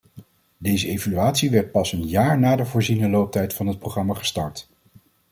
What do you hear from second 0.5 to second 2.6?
Deze evaluatie werd pas een jaar na